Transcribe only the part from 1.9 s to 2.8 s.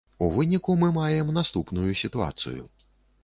сітуацыю.